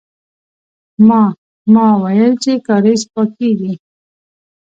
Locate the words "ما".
1.07-1.23, 1.73-1.85